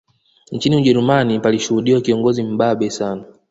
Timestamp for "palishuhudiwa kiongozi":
1.39-2.43